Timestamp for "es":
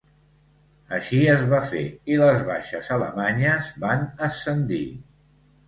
1.33-1.43